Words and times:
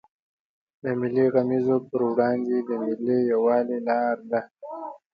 د 0.81 0.83
ملي 0.99 1.25
غمیزو 1.33 1.77
پر 1.87 2.01
وړاندې 2.11 2.57
د 2.67 2.69
ملي 2.85 3.17
یوالي 3.31 3.79
لار 3.87 4.17
ده. 4.31 4.41